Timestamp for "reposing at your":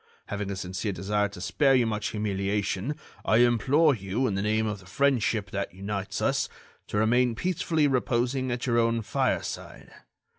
7.87-8.79